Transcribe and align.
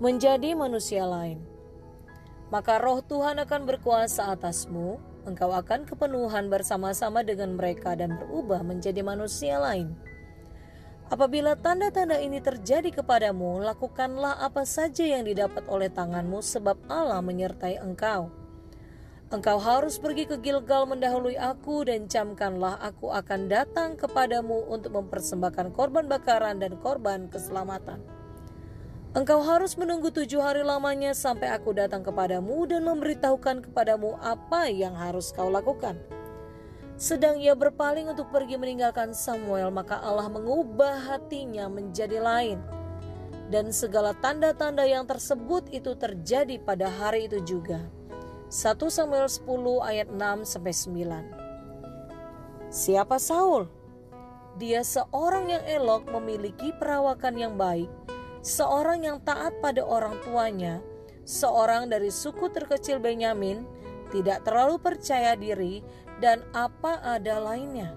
menjadi 0.00 0.56
manusia 0.56 1.04
lain. 1.04 1.44
Maka 2.48 2.80
roh 2.80 3.04
Tuhan 3.04 3.36
akan 3.36 3.68
berkuasa 3.68 4.32
atasmu, 4.32 4.96
engkau 5.28 5.52
akan 5.52 5.84
kepenuhan 5.84 6.48
bersama-sama 6.48 7.20
dengan 7.20 7.52
mereka 7.52 7.92
dan 7.92 8.16
berubah 8.16 8.64
menjadi 8.64 9.04
manusia 9.04 9.60
lain. 9.60 9.92
Apabila 11.12 11.52
tanda-tanda 11.52 12.16
ini 12.16 12.40
terjadi 12.40 12.88
kepadamu, 12.96 13.60
lakukanlah 13.60 14.40
apa 14.40 14.64
saja 14.64 15.04
yang 15.04 15.28
didapat 15.28 15.68
oleh 15.68 15.92
tanganmu 15.92 16.40
sebab 16.40 16.80
Allah 16.88 17.20
menyertai 17.20 17.76
engkau. 17.84 18.32
Engkau 19.30 19.60
harus 19.60 20.00
pergi 20.00 20.26
ke 20.26 20.40
Gilgal 20.40 20.88
mendahului 20.88 21.36
aku 21.36 21.86
dan 21.86 22.08
camkanlah 22.08 22.80
aku 22.82 23.12
akan 23.12 23.52
datang 23.52 24.00
kepadamu 24.00 24.64
untuk 24.66 24.96
mempersembahkan 24.96 25.76
korban 25.76 26.08
bakaran 26.08 26.58
dan 26.58 26.74
korban 26.80 27.28
keselamatan. 27.30 28.19
Engkau 29.10 29.42
harus 29.42 29.74
menunggu 29.74 30.14
tujuh 30.14 30.38
hari 30.38 30.62
lamanya 30.62 31.10
sampai 31.18 31.50
aku 31.50 31.74
datang 31.74 31.98
kepadamu 31.98 32.62
dan 32.70 32.86
memberitahukan 32.86 33.66
kepadamu 33.66 34.14
apa 34.22 34.70
yang 34.70 34.94
harus 34.94 35.34
kau 35.34 35.50
lakukan. 35.50 35.98
Sedang 36.94 37.42
ia 37.42 37.58
berpaling 37.58 38.06
untuk 38.06 38.30
pergi 38.30 38.54
meninggalkan 38.54 39.10
Samuel, 39.10 39.74
maka 39.74 39.98
Allah 39.98 40.30
mengubah 40.30 41.10
hatinya 41.10 41.66
menjadi 41.66 42.22
lain. 42.22 42.62
Dan 43.50 43.74
segala 43.74 44.14
tanda-tanda 44.14 44.86
yang 44.86 45.10
tersebut 45.10 45.66
itu 45.74 45.98
terjadi 45.98 46.62
pada 46.62 46.86
hari 46.86 47.26
itu 47.26 47.42
juga. 47.42 47.82
1 48.46 48.78
Samuel 48.94 49.26
10 49.26 49.90
ayat 49.90 50.06
6 50.06 50.46
sampai 50.46 50.70
9. 50.70 52.70
Siapa 52.70 53.18
Saul? 53.18 53.66
Dia 54.62 54.86
seorang 54.86 55.50
yang 55.50 55.66
elok 55.66 56.06
memiliki 56.14 56.70
perawakan 56.78 57.34
yang 57.34 57.58
baik 57.58 57.90
seorang 58.40 59.04
yang 59.04 59.18
taat 59.24 59.56
pada 59.60 59.84
orang 59.84 60.16
tuanya, 60.24 60.80
seorang 61.24 61.88
dari 61.92 62.08
suku 62.08 62.48
terkecil 62.52 63.00
Benyamin, 63.00 63.64
tidak 64.10 64.42
terlalu 64.44 64.80
percaya 64.80 65.36
diri, 65.36 65.84
dan 66.20 66.44
apa 66.52 67.00
ada 67.00 67.40
lainnya. 67.40 67.96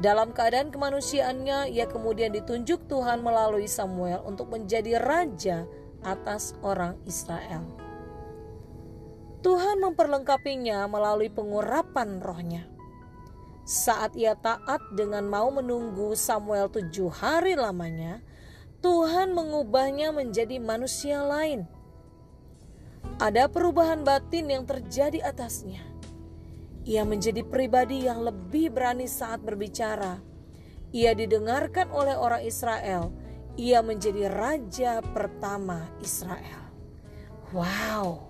Dalam 0.00 0.32
keadaan 0.32 0.72
kemanusiaannya, 0.72 1.76
ia 1.76 1.84
kemudian 1.84 2.32
ditunjuk 2.32 2.88
Tuhan 2.88 3.20
melalui 3.20 3.68
Samuel 3.68 4.24
untuk 4.24 4.48
menjadi 4.48 4.96
raja 4.96 5.68
atas 6.00 6.56
orang 6.64 6.96
Israel. 7.04 7.60
Tuhan 9.44 9.80
memperlengkapinya 9.80 10.88
melalui 10.88 11.28
pengurapan 11.28 12.20
rohnya. 12.20 12.64
Saat 13.70 14.18
ia 14.18 14.34
taat 14.34 14.82
dengan 14.98 15.30
mau 15.30 15.46
menunggu 15.54 16.18
Samuel 16.18 16.66
tujuh 16.74 17.06
hari 17.06 17.54
lamanya, 17.54 18.18
Tuhan 18.82 19.30
mengubahnya 19.30 20.10
menjadi 20.10 20.58
manusia 20.58 21.22
lain. 21.22 21.70
Ada 23.22 23.46
perubahan 23.46 24.02
batin 24.02 24.50
yang 24.50 24.66
terjadi 24.66 25.22
atasnya. 25.22 25.86
Ia 26.82 27.06
menjadi 27.06 27.46
pribadi 27.46 28.10
yang 28.10 28.26
lebih 28.26 28.74
berani 28.74 29.06
saat 29.06 29.38
berbicara. 29.38 30.18
Ia 30.90 31.14
didengarkan 31.14 31.94
oleh 31.94 32.18
orang 32.18 32.42
Israel. 32.42 33.14
Ia 33.54 33.86
menjadi 33.86 34.34
raja 34.34 34.98
pertama 35.14 35.86
Israel. 36.02 36.74
Wow! 37.54 38.29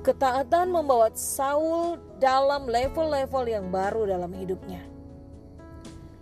Ketaatan 0.00 0.72
membawa 0.72 1.12
Saul 1.12 2.00
dalam 2.16 2.64
level-level 2.64 3.44
yang 3.44 3.68
baru 3.68 4.08
dalam 4.08 4.32
hidupnya. 4.32 4.80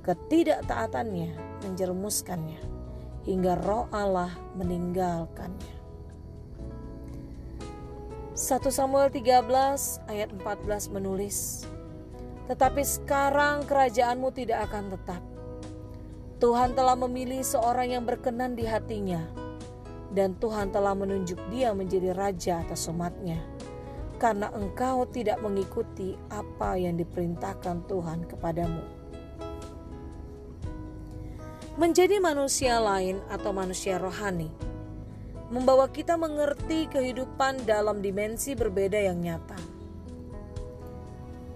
Ketidaktaatannya 0.02 1.62
menjerumuskannya 1.62 2.58
hingga 3.22 3.54
roh 3.62 3.86
Allah 3.94 4.34
meninggalkannya. 4.58 5.78
1 8.34 8.66
Samuel 8.66 9.14
13 9.14 9.46
ayat 10.10 10.34
14 10.34 10.90
menulis, 10.98 11.62
Tetapi 12.50 12.82
sekarang 12.82 13.62
kerajaanmu 13.62 14.34
tidak 14.34 14.66
akan 14.74 14.90
tetap. 14.90 15.22
Tuhan 16.42 16.74
telah 16.74 16.98
memilih 16.98 17.46
seorang 17.46 17.94
yang 17.94 18.02
berkenan 18.02 18.58
di 18.58 18.66
hatinya, 18.66 19.22
dan 20.10 20.34
Tuhan 20.42 20.74
telah 20.74 20.98
menunjuk 20.98 21.38
dia 21.54 21.70
menjadi 21.70 22.10
raja 22.10 22.66
atas 22.66 22.90
umatnya 22.90 23.57
karena 24.18 24.50
engkau 24.52 25.06
tidak 25.08 25.38
mengikuti 25.38 26.18
apa 26.28 26.74
yang 26.74 26.98
diperintahkan 26.98 27.86
Tuhan 27.86 28.26
kepadamu. 28.26 28.82
Menjadi 31.78 32.18
manusia 32.18 32.82
lain 32.82 33.22
atau 33.30 33.54
manusia 33.54 34.02
rohani 34.02 34.68
membawa 35.48 35.88
kita 35.88 36.20
mengerti 36.20 36.92
kehidupan 36.92 37.64
dalam 37.64 38.04
dimensi 38.04 38.52
berbeda 38.52 39.00
yang 39.00 39.24
nyata. 39.24 39.56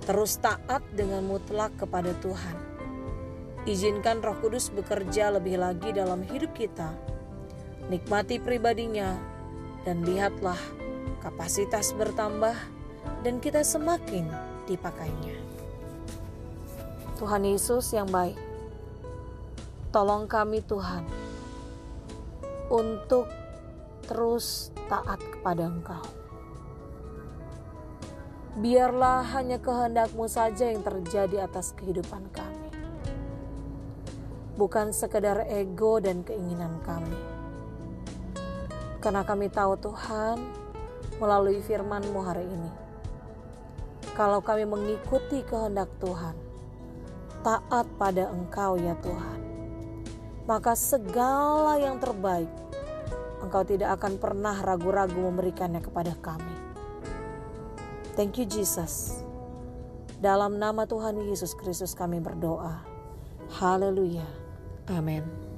Terus 0.02 0.40
taat 0.40 0.82
dengan 0.96 1.22
mutlak 1.22 1.76
kepada 1.78 2.16
Tuhan. 2.24 2.56
Izinkan 3.62 4.18
Roh 4.24 4.34
Kudus 4.42 4.74
bekerja 4.74 5.30
lebih 5.30 5.60
lagi 5.62 5.94
dalam 5.94 6.26
hidup 6.26 6.50
kita. 6.56 6.90
Nikmati 7.86 8.42
pribadinya 8.42 9.14
dan 9.86 10.02
lihatlah 10.02 10.58
kapasitas 11.22 11.94
bertambah, 11.94 12.59
dan 13.22 13.38
kita 13.38 13.62
semakin 13.62 14.27
dipakainya. 14.66 15.38
Tuhan 17.22 17.47
Yesus 17.47 17.94
yang 17.94 18.10
baik, 18.10 18.34
tolong 19.94 20.27
kami 20.27 20.59
Tuhan 20.66 21.06
untuk 22.66 23.31
terus 24.10 24.75
taat 24.91 25.22
kepada 25.22 25.71
Engkau. 25.71 26.03
Biarlah 28.59 29.25
hanya 29.33 29.56
kehendakmu 29.62 30.28
saja 30.28 30.69
yang 30.69 30.84
terjadi 30.84 31.47
atas 31.49 31.72
kehidupan 31.72 32.28
kami. 32.34 32.69
Bukan 34.60 34.93
sekedar 34.93 35.49
ego 35.49 35.97
dan 36.03 36.21
keinginan 36.21 36.77
kami. 36.84 37.16
Karena 39.00 39.25
kami 39.25 39.49
tahu 39.49 39.81
Tuhan, 39.81 40.61
melalui 41.22 41.62
firman-Mu 41.62 42.21
hari 42.27 42.43
ini. 42.43 42.71
Kalau 44.19 44.43
kami 44.43 44.66
mengikuti 44.66 45.47
kehendak 45.47 45.87
Tuhan, 46.03 46.34
taat 47.47 47.87
pada 47.94 48.27
Engkau 48.34 48.75
ya 48.75 48.99
Tuhan, 48.99 49.38
maka 50.50 50.75
segala 50.75 51.78
yang 51.78 52.03
terbaik 52.03 52.50
Engkau 53.38 53.62
tidak 53.62 54.03
akan 54.03 54.19
pernah 54.19 54.59
ragu-ragu 54.59 55.31
memberikannya 55.31 55.78
kepada 55.78 56.19
kami. 56.19 56.55
Thank 58.19 58.43
you 58.43 58.47
Jesus. 58.47 59.22
Dalam 60.22 60.59
nama 60.59 60.87
Tuhan 60.87 61.19
Yesus 61.27 61.54
Kristus 61.59 61.94
kami 61.94 62.22
berdoa. 62.22 62.83
Haleluya. 63.59 64.27
Amin. 64.91 65.51